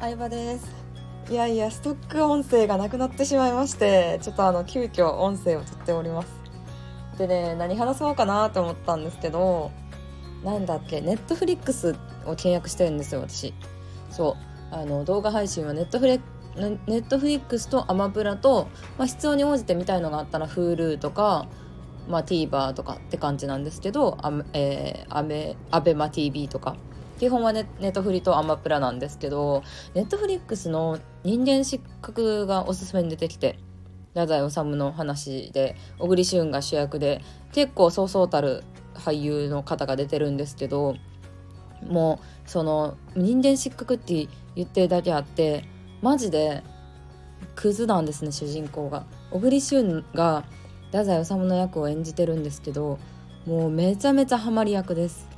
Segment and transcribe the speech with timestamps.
[0.00, 0.66] 相葉です。
[1.30, 6.28] いやいやストック音声がなくなってしまいましてちょっとあの急遽音声を撮っております。
[7.18, 9.70] でね何話そうかなと思ったんですけど
[10.42, 11.94] なんだっけネットフリックス
[12.24, 13.52] を契約してるんですよ私。
[14.10, 14.38] そ
[14.72, 14.74] う。
[14.74, 16.18] あの動画配信はネットフレ
[16.56, 21.46] ネットフリックスとアマプラと、まあ、必要に応じて見たいのがあったら Hulu とか、
[22.08, 26.76] まあ、TVer とかって感じなんですけどア,、えー、アメアベマ TV とか。
[27.20, 33.58] 基本はネットフリとアマプラなんですけどネットフリックスの人間失格がおすすめに出てきて
[34.14, 37.20] 太宰治の話で小栗旬が主役で
[37.52, 40.96] 結構そうそうたる俳優の方が出てるんですけど
[41.86, 44.26] もうその人間失格って
[44.56, 45.66] 言ってるだけあって
[46.00, 46.62] マジで
[47.54, 49.04] クズなんですね主人公が。
[49.30, 50.46] 小栗旬が
[50.86, 52.98] 太宰治の役を演じてるんですけど
[53.44, 55.28] もうめちゃめちゃハマり役です。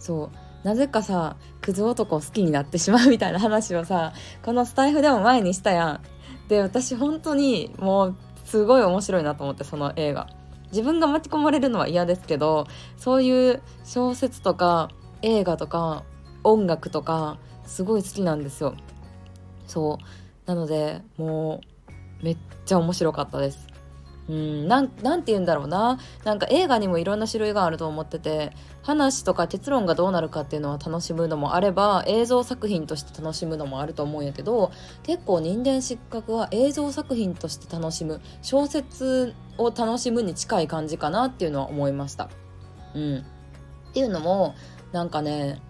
[0.00, 0.47] そう。
[0.64, 6.00] なぜかさクズ男を好きになってしまうみたいな話をさこのスタイフでも前にしたやん。
[6.48, 10.28] で私本当にもうすごい面白いなと思ってその映画。
[10.70, 14.90] 自分が巻き込まれるのは嫌ですけどそういう小説とか
[15.22, 16.04] 映画とか
[16.44, 18.74] 音楽とかすごい好きなんですよ。
[19.66, 20.04] そう。
[20.46, 21.60] なのでも
[22.20, 23.67] うめっちゃ面白かったです。
[24.28, 25.98] うんなんなんて言うんだろうな。
[26.24, 34.70] なんか映画にもいろんな種類があると思ってて話とか結論がどうなるかっていうのは楽しむのもあれば映像作品として楽しむのもあると思うんやけど
[35.02, 42.28] 結構人間失格は映像作品として楽しむ小説を楽しむに近い感じかなっていうのは思いました。
[42.94, 44.54] うん、っていうのも
[44.92, 45.60] なんかね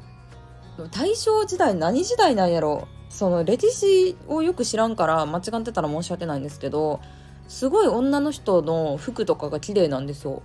[0.92, 2.88] 大正時代何時代なんやろ。
[3.08, 7.00] その歴史をよく知らんから間違ってたら申し訳ないんですけど
[7.48, 10.42] すごい女の人の服とかが綺麗なんですよ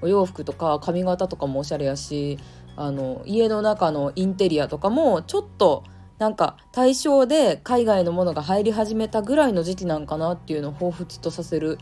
[0.00, 2.38] お洋服とか髪型とかもおしゃれやし
[2.76, 5.84] あの家の中のインテリアとかもちょっと
[6.18, 11.78] なんか対象で海外のものが入り始めたぐらいの時期なんかなっていうのを彷彿とさせる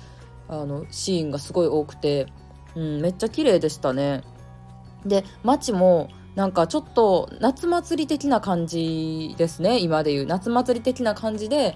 [0.48, 2.26] あのシーンがすごい多くて、
[2.74, 4.22] うん、めっちゃ綺麗でしたね。
[5.04, 11.74] で街もなんかちょっと夏祭り的な感じですね今でいう夏祭り的な感じで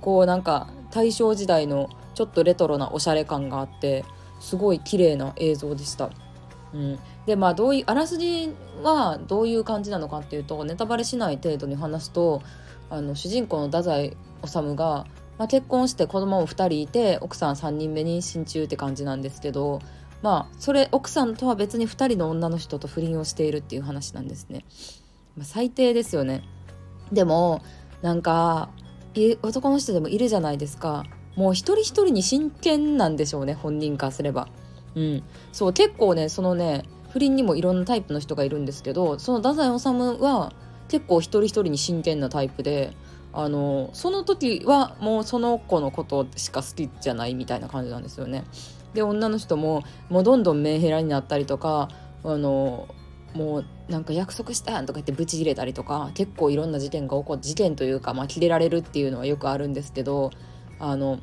[0.00, 4.04] こうなんか大正時代のちょっとレトロなおしゃれ感があって
[4.40, 6.10] すごい綺麗な映像でした。
[6.72, 12.42] うん、でまあどういうあらすじはどういう感じなのかっていうとネタバレしない程度に話すと
[12.90, 15.06] あの主人公の太宰治が、
[15.38, 19.80] まあ、結婚して子供も2人いて奥さん3人目妊娠中って感じなんですけど
[20.22, 24.64] まあそれ奥さんとは別に2人の女の人と不倫をしているっていう話なんですね。
[25.36, 26.42] まあ、最低ですよね
[27.12, 27.62] でも
[28.02, 28.70] なんか
[29.42, 31.04] 男の人でもいるじゃないですか
[31.36, 34.48] もう一人一人に真剣なんでしょうね本人からすれば。
[34.94, 40.52] うん、そう結構ねそのね不倫にもいろんなタイプの人がいるんですけどその太宰治は
[40.88, 42.94] 結構一人一人に真剣なタイプで
[43.32, 48.44] あのその時はもうその子のことしか好きじゃないみたいな感じなんですよね。
[48.94, 51.90] で女の人ももうどんどんメンヘラになったりとか
[52.24, 52.88] あの
[53.34, 60.30] もうなんか約束したやんとか言ってブチ切れたりとか結構いろんな事件が起こって事件というかまあ切れられるっていうのはよくあるんですけど
[60.78, 61.20] あの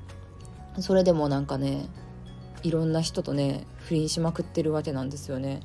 [0.79, 1.87] それでもなんかね
[2.63, 5.61] いろんな人とね不倫しまくってるわけなんですよね。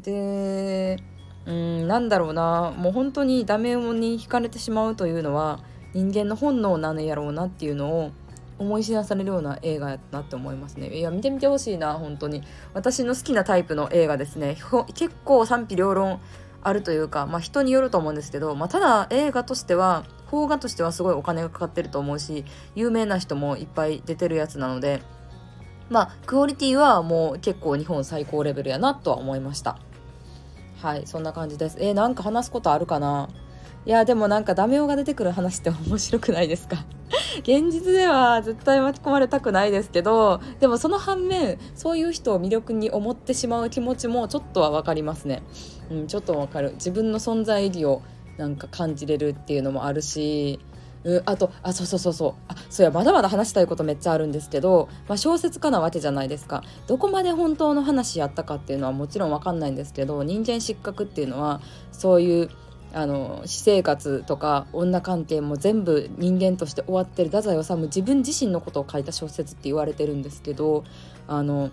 [0.00, 0.98] で
[1.46, 2.72] うんなんだろうな。
[2.76, 5.60] もう本当にダメに惹かれてしまうというのは
[5.92, 8.12] 人間の本能なのやろうなっていうのを
[8.58, 10.96] 思い知らされるような映画やなって思いますね。
[10.96, 12.42] いや見てみてほしいな本当に。
[12.74, 14.56] 私の好きなタイプの映画ですね。
[14.94, 16.20] 結構賛否両論
[16.62, 25.02] あるというかまあ人によると思うんですけど、まあ、ただ映画としては邦画としてはすごいお金がかかってると思うし有名な人もいっぱい出てるやつなので
[25.90, 29.78] まあクオリティはもう結構日本最高レベルやなとは思いました。
[30.80, 31.76] はいそんな感じです。
[31.80, 33.28] えー、なんか話すことあるかな？
[33.84, 36.84] いやでもなんかダメ男が出てくる話って面白くないですか？
[37.42, 45.42] 現実では絶対巻き込まれたくないですけどでもその反面そういう人を魅力に思ってしまう気持ちもちょっとは分かりますね、
[45.90, 46.72] うん、ちょっと分かる。
[46.74, 48.02] 自分の存在意義を
[48.38, 50.60] なんか感じれるっていうのもあるし。
[51.04, 52.34] うあとあそうそうそうそう。
[52.46, 56.62] あそうやまだまだ話したいことめっちゃあるんですけど、まあ、小説家なわけじゃないですか。
[56.86, 62.50] どこまで本当の話やったかっていうのはもちろん分かんないんですけど人間失格っていうのはそういう
[62.94, 70.84] あの私生活とか女関係も全部人間として終わってる太宰治自分自身のことを書いた小説って言われてるんですけど
[71.26, 71.70] あの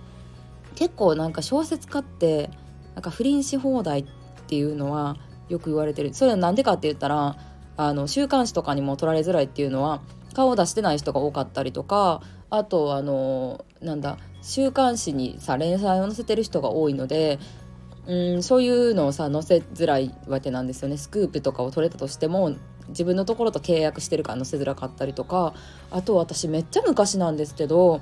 [0.76, 2.50] 結構なんか小説家って
[2.96, 4.06] なんか不倫し放題っ
[4.48, 5.18] ていうのは
[5.50, 6.14] よく言われてる。
[6.14, 7.36] それは何でかって言ったら
[7.76, 10.02] あの週刊誌とかにも取られづらいっていうのは
[10.34, 17.40] 顔を出してない人が多かったりとかあとあのなんだ週刊誌にさ連載を載せてる人が多いので
[18.10, 22.56] うんそういうのをさ載せづらいわけなんですよねスクープとかを取れたとしても
[22.88, 25.54] 自分のところと契約してるから載せづらかったりとか
[25.92, 28.02] あと私めっちゃ昔なんですけど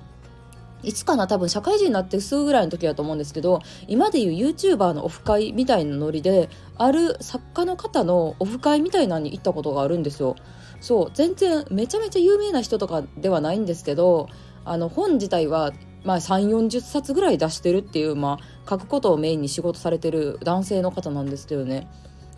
[0.82, 10.36] いつかな多分社会人になってすぐぐらいの時だと思うんですけど今でいう YouTuber のオフ会みたいなノリである作家の方のオフ会みたいなのに行ったことがあるんですよ。
[10.80, 14.30] そう全然めちゃめちゃ有名な人とかではないんですけど
[14.64, 15.74] あの本自体は
[16.08, 21.88] ま、3 4 0冊ぐらい出してるっていう、まあ、書くことをメインに仕事されてる男性の方なんですけどね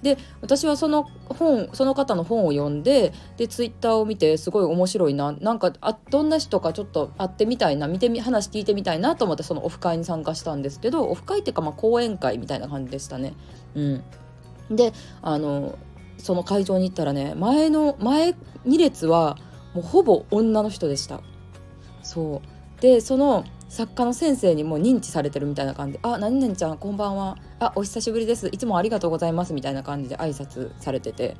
[0.02, 13.34] で私はその本その方の本を読んででツイッターを見てすごい面白いななんかあどんな人かちょっと会ってみたいな見てみ話聞いてみたいなと思ってそのオフ会に参加したんですけどオフ会っていうかまあ講演会みたいな感じでしたね。
[13.76, 14.04] うん、
[14.76, 15.78] であの
[16.18, 18.36] その会場に行ったらね前の前
[18.66, 19.38] 2列は
[19.74, 21.22] もうほぼ女の人でした。
[22.04, 22.42] そ
[22.78, 25.94] うでその作家の先生にもう認知されてるみたいな感じ。
[25.94, 27.38] で「あ何々ちゃんこんばんは。
[27.60, 28.50] あお久しぶりです。
[28.52, 31.38] いつもありがとうございます」みたいな感じで挨拶されてて。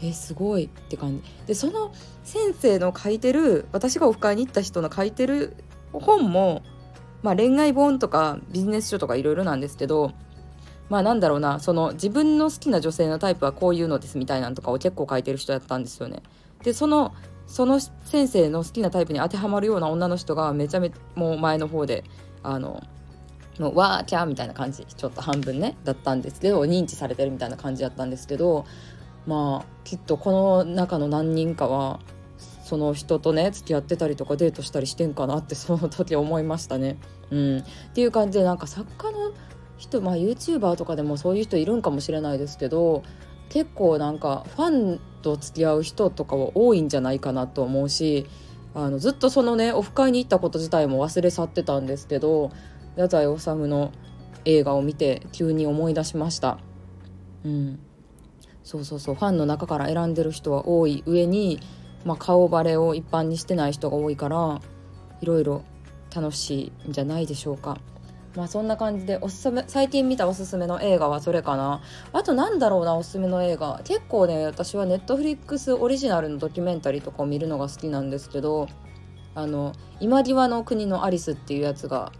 [0.00, 1.22] えすごいって感じ。
[1.46, 1.92] でその
[2.22, 5.56] 先生の書いてる私がオフ会に行った人の書いてる
[5.92, 6.62] 本も、
[7.22, 10.12] まあ、恋愛本とかビジネス書とかいろいろなんですけど
[10.88, 16.22] まあなんだろうなその自分の好きな女性のタイプはこういうのですみたいなのとかを結構書いてる人だったんですよね。
[16.62, 17.14] でその
[17.48, 22.04] その先生の好きなタイプに当てはまるような女の人がめちゃめちゃもう前の方で
[22.42, 22.82] あの
[23.58, 28.66] もうわーキャーみたいな感じちょっと半分ねだったんですけど認知されてるみたいな感じだったんですけど
[29.26, 32.00] まあきっとこの中の何人かは
[32.36, 36.98] その人とね付き合ってたりとかデートしたりしてんかなってその時思いましたね。
[37.30, 39.32] うん、っていう感じでなんか作家の
[39.78, 43.02] 人まあ YouTuber とかでもそういう人いるんかもしれないですけど
[43.48, 48.26] 結構なんかファンと付き合う人とかは多いんじゃないかなと思うし
[48.74, 52.50] あのずっとそのねオフ会に行ったこと自体も忘れ去ってたんですけど
[52.96, 53.92] 太宰治の
[54.44, 56.58] 映画を見て急に思い出しました。
[57.44, 57.78] うん。
[58.64, 59.14] そうそうそう。
[59.14, 61.60] ファンの中から選んでる人は多い上に、
[62.04, 64.60] まあ、顔バレを一般にしてない人が多いから
[65.20, 65.62] いろいろ
[66.14, 67.78] 楽しいんじゃないでしょうか。
[68.38, 71.82] まあそんな感じでおすすめ最近見たおすすめの映画はそれかな。
[72.12, 73.80] あとなんだろうなおすすめの映画。
[73.82, 78.68] 結構ね私はネットフリックスオリジナルのドキュメンタリーとかを見るのが好きなんですけど
[79.34, 82.12] あの今際の国のアリスっていうやつが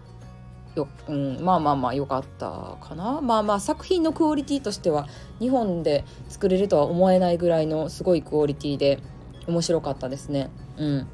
[0.74, 3.20] よ、うん、まあまあまあ良かったかな。
[3.20, 5.06] まあまあ作品のクオリティとしては
[5.38, 8.98] 日本で作れるとは思えないぐらいのすごいクオリティで
[9.46, 10.50] 面白かったですね。
[10.78, 11.06] うん。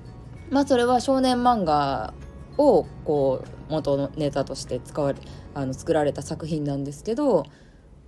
[0.49, 2.15] まあそれは少年漫画
[2.59, 5.19] をこう元のネタとして使われ
[5.55, 7.45] あの作られた作品なんですけど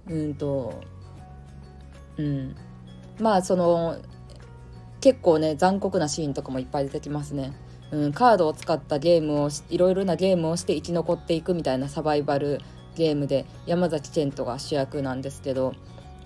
[0.08, 0.80] うんと
[2.16, 2.56] うん
[3.20, 3.98] まあその
[5.00, 7.52] 結構ね残酷なシーンとかもいっぱい出てきますね。
[7.92, 12.60] うん、カードを使ったゲームをいろいろなゲームをして生き残っていくみたいなサバイバル
[12.96, 15.72] ゲームで山崎賢人が主役なんですけど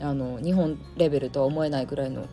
[0.00, 2.24] あの日本レベルとは思えないぐらいの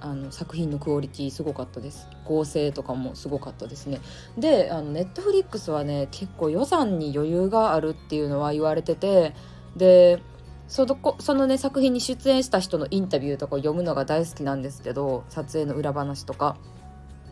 [0.00, 2.08] あの作品のクオリティすごかったです。
[2.24, 4.00] 合成とかもすごかったですね。
[4.36, 9.34] であのネットフリックスはね結構予算に余裕があるっていうのは言われてて
[9.76, 10.20] で
[10.68, 16.56] そのそのね作品に出演した人のインタビューとかを読むのが大好きなんですけど撮影の裏話とか。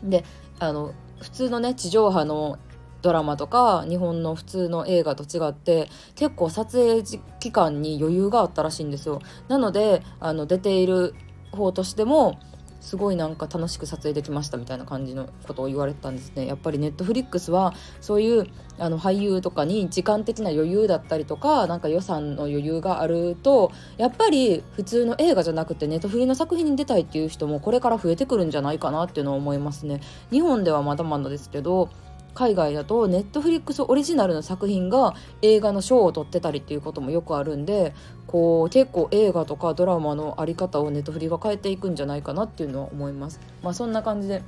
[0.02, 0.24] で
[0.58, 2.58] あの普通のね地上波の
[3.02, 7.02] ドラマとか日本の普通の映画と違って結構撮影
[7.40, 9.20] 期間に余裕があったらしいんですよ。
[9.48, 11.14] なのであの出ている
[11.50, 12.38] 方としても
[12.82, 16.46] すごいなんか楽しく撮影できましたみたいな感じのことを言われてたんですね。
[16.46, 18.48] やっぱりネットフリックスはそういう
[18.78, 30.00] あの俳優とかに時間的な余裕だったりとかなんか予算の余裕があるとやっぱり普通の映画じゃなくてネットフリの作品に出たいっていう人もこれから増えてくるんじゃないかなっていうのを思いますね。
[30.32, 31.88] 日本ではまだまだですけど
[32.34, 37.94] 海外だとネットフリックスオリジナルの作品が映画の賞を取ってたりっていうこともよくあるんで
[38.32, 43.38] こう結構映画とかドラマの在り方をネットフリが変えていくんじゃないかなっていうのは思います。
[43.62, 44.42] まあ、そんな感じで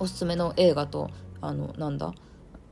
[0.00, 1.08] おすすめの映画と
[1.40, 2.12] あのなんだ？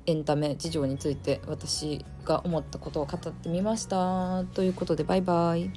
[0.07, 4.45] エンタメ事情について私が思ったことを語ってみました。
[4.55, 5.71] ということでバイバイ。